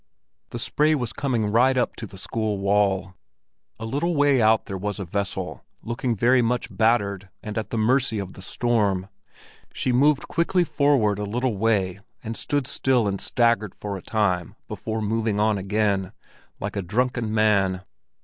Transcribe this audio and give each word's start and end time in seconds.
The 0.49 0.57
spray 0.57 0.95
was 0.95 1.13
coming 1.13 1.45
right 1.51 1.77
up 1.77 1.95
to 1.97 2.07
the 2.07 2.17
school 2.17 2.57
wall. 2.57 3.13
A 3.77 3.85
little 3.85 4.15
way 4.15 4.41
out 4.41 4.65
there 4.65 4.75
was 4.75 4.99
a 4.99 5.05
vessel, 5.05 5.63
looking 5.83 6.15
very 6.15 6.41
much 6.41 6.75
battered 6.75 7.29
and 7.43 7.55
at 7.55 7.69
the 7.69 7.77
mercy 7.77 8.17
of 8.17 8.33
the 8.33 8.41
storm; 8.41 9.09
she 9.71 9.91
moved 9.91 10.27
quickly 10.27 10.63
forward 10.63 11.19
a 11.19 11.23
little 11.23 11.55
way, 11.55 11.99
and 12.23 12.35
stood 12.35 12.65
still 12.65 13.07
and 13.07 13.21
staggered 13.21 13.75
for 13.75 13.95
a 13.95 14.01
time 14.01 14.55
before 14.67 15.03
moving 15.03 15.39
on 15.39 15.59
again, 15.59 16.13
like 16.59 16.75
a 16.75 16.81
drunken 16.81 17.31
man. 17.31 17.83